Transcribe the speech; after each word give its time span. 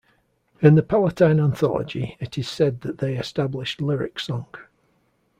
In 0.61 0.73
the 0.73 0.81
Palatine 0.81 1.39
Anthology 1.39 2.17
it 2.19 2.35
is 2.35 2.49
said 2.49 2.81
that 2.81 2.97
they 2.97 3.15
established 3.17 3.79
lyric 3.83 4.19
song. 4.19 4.47